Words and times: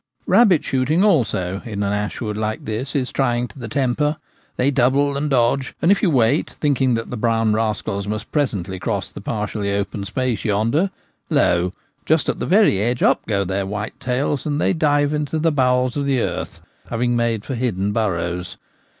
Rabbit 0.25 0.63
shooting, 0.65 1.03
also, 1.03 1.61
in 1.63 1.83
an 1.83 1.93
ash 1.93 2.21
wood 2.21 2.35
like 2.35 2.65
this 2.65 2.95
is 2.95 3.11
trying 3.11 3.47
to 3.49 3.59
the 3.59 3.67
temper; 3.67 4.17
they 4.55 4.71
double 4.71 5.15
and 5.15 5.29
dodge, 5.29 5.75
and 5.79 5.91
if 5.91 6.01
you 6.01 6.09
wait, 6.09 6.49
thinking 6.49 6.95
that 6.95 7.11
the 7.11 7.17
brown 7.17 7.53
rascals 7.53 8.07
must 8.07 8.31
presently 8.31 8.79
cross 8.79 9.09
the 9.11 9.21
partially 9.21 9.71
open 9.71 10.03
space 10.03 10.43
yonder, 10.43 10.89
lo! 11.29 11.71
just 12.03 12.27
at 12.29 12.39
the 12.39 12.47
very 12.47 12.79
edge 12.79 13.03
up 13.03 13.23
go 13.27 13.43
their 13.43 13.67
white 13.67 13.99
tails 13.99 14.43
and 14.47 14.59
they 14.59 14.73
dive 14.73 15.13
into 15.13 15.37
the 15.37 15.51
bowels 15.51 15.95
of 15.95 16.07
the 16.07 16.19
earth, 16.19 16.61
having 16.89 17.15
made 17.15 17.45
for 17.45 17.53
hidden 17.53 17.91
burrows. 17.91 18.57